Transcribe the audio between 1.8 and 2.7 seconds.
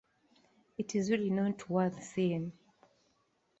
seein.